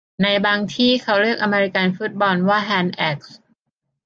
[0.23, 3.19] ในบางที่เขาเรียกอเมริกันฟุตบอลว่าแฮนด์เอ๊ก